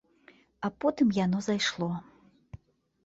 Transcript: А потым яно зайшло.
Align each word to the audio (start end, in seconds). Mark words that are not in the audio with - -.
А 0.65 0.71
потым 0.79 1.13
яно 1.19 1.41
зайшло. 1.49 1.91